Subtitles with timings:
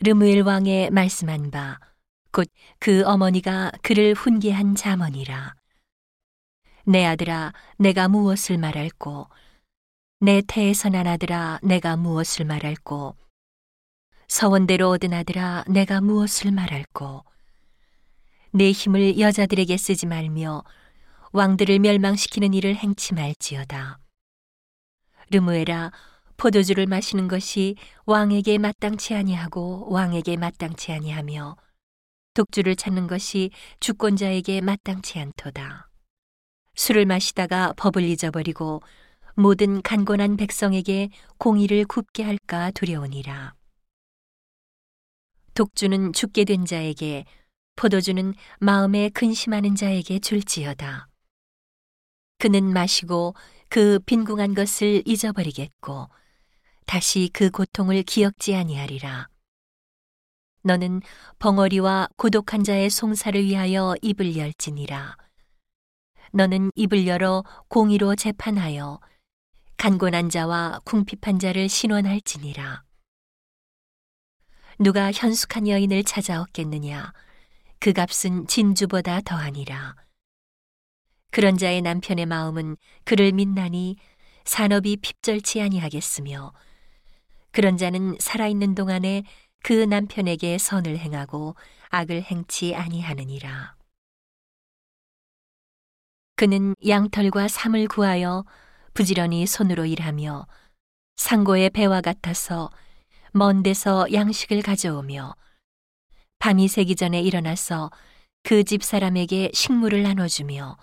[0.00, 1.78] 르무엘 왕의 말씀한 바
[2.32, 2.48] 곧
[2.78, 5.54] 그 어머니가 그를 훈계한 자문이라.
[6.84, 9.28] 내 아들아 내가 무엇을 말할꼬?
[10.20, 13.16] 내 태에서 난 아들아 내가 무엇을 말할꼬?
[14.28, 17.24] 서원대로 얻은 아들아 내가 무엇을 말할꼬?
[18.52, 20.64] 내 힘을 여자들에게 쓰지 말며
[21.32, 23.98] 왕들을 멸망시키는 일을 행치 말지어다.
[25.30, 25.92] 르무에라
[26.38, 27.74] 포도주를 마시는 것이
[28.06, 31.56] 왕에게 마땅치 아니하고 왕에게 마땅치 아니하며
[32.34, 35.90] 독주를 찾는 것이 주권자에게 마땅치 않도다.
[36.76, 38.80] 술을 마시다가 법을 잊어버리고
[39.34, 43.54] 모든 간곤한 백성에게 공의를 굽게 할까 두려우니라.
[45.54, 47.24] 독주는 죽게 된 자에게
[47.74, 51.08] 포도주는 마음에 근심하는 자에게 줄지어다.
[52.38, 53.34] 그는 마시고
[53.68, 56.08] 그 빈궁한 것을 잊어버리겠고
[56.88, 59.28] 다시 그 고통을 기억지 아니하리라.
[60.62, 61.02] 너는
[61.38, 65.18] 벙어리와 고독한 자의 송사를 위하여 입을 열지니라.
[66.32, 69.00] 너는 입을 열어 공의로 재판하여
[69.76, 72.84] 간곤한 자와 궁핍한 자를 신원할지니라.
[74.78, 77.12] 누가 현숙한 여인을 찾아왔겠느냐?
[77.80, 79.94] 그 값은 진주보다 더하니라.
[81.32, 83.96] 그런 자의 남편의 마음은 그를 믿나니
[84.46, 86.54] 산업이 핍절치 아니하겠으며
[87.58, 89.24] 그런 자는 살아있는 동안에
[89.64, 91.56] 그 남편에게 선을 행하고
[91.88, 93.74] 악을 행치 아니하느니라.
[96.36, 98.44] 그는 양털과 삼을 구하여
[98.94, 100.46] 부지런히 손으로 일하며
[101.16, 102.70] 상고의 배와 같아서
[103.32, 105.34] 먼 데서 양식을 가져오며
[106.38, 107.90] 밤이 새기 전에 일어나서
[108.44, 110.76] 그 집 사람에게 식물을 나눠주며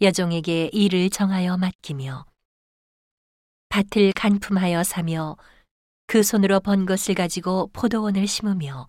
[0.00, 2.24] 여종에게 일을 정하여 맡기며
[3.68, 5.36] 밭을 간품하여 사며
[6.08, 8.88] 그 손으로 번 것을 가지고 포도원을 심으며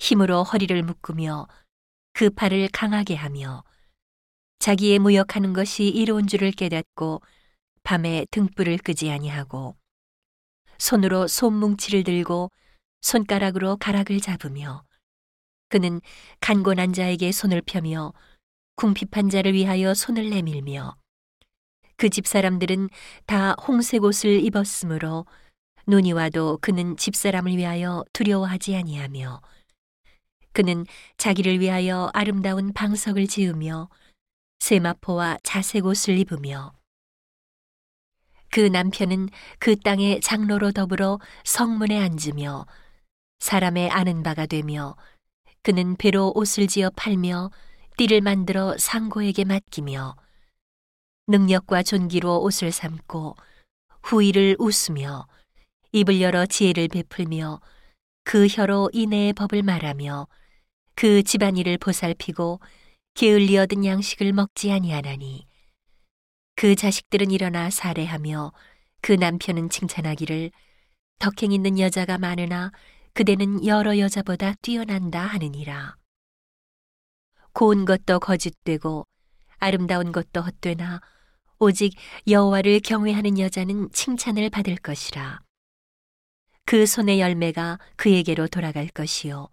[0.00, 1.46] 힘으로 허리를 묶으며
[2.12, 3.62] 그 팔을 강하게 하며
[4.58, 7.22] 자기의 무역하는 것이 이로운 줄을 깨닫고
[7.84, 9.76] 밤에 등불을 끄지 아니하고
[10.78, 12.50] 손으로 손뭉치를 들고
[13.00, 14.82] 손가락으로 가락을 잡으며
[15.68, 16.00] 그는
[16.40, 18.12] 간곤한 자에게 손을 펴며
[18.74, 20.96] 궁핍한 자를 위하여 손을 내밀며
[21.96, 22.88] 그 집 사람들은
[23.26, 25.24] 다 홍색 옷을 입었으므로
[25.88, 29.40] 눈이 와도 그는 집사람을 위하여 두려워하지 아니하며
[30.52, 30.84] 그는
[31.16, 33.88] 자기를 위하여 아름다운 방석을 지으며
[34.58, 36.74] 세마포와 자색 옷을 입으며
[38.50, 42.66] 그 남편은 그 땅의 장로로 더불어 성문에 앉으며
[43.38, 44.94] 사람의 아는 바가 되며
[45.62, 47.50] 그는 배로 옷을 지어 팔며
[47.96, 50.16] 띠를 만들어 상고에게 맡기며
[51.28, 53.36] 능력과 존귀로 옷을 삼고
[54.02, 55.26] 후일을 웃으며
[55.92, 57.60] 입을 열어 지혜를 베풀며
[58.24, 60.28] 그 혀로 인내의 법을 말하며
[60.94, 62.60] 그 집안일을 보살피고
[63.14, 65.46] 게을리 얻은 양식을 먹지 아니하나니
[66.56, 68.52] 그 자식들은 일어나 살해하며
[69.00, 70.50] 그 남편은 칭찬하기를
[71.18, 72.72] 덕행 있는 여자가 많으나
[73.14, 75.96] 그대는 여러 여자보다 뛰어난다 하느니라.
[77.52, 79.06] 고운 것도 거짓되고
[79.58, 81.00] 아름다운 것도 헛되나
[81.58, 81.94] 오직
[82.28, 85.40] 여호와를 경외하는 여자는 칭찬을 받을 것이라.
[86.68, 89.48] 그 손의 열매가 그에게로 돌아갈 것이요.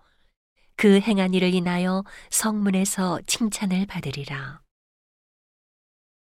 [0.76, 4.65] 그 행한 일을 인하여 성문에서 칭찬을 받으리라.